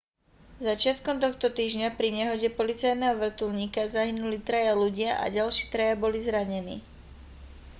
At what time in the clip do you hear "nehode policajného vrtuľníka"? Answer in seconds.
2.17-3.81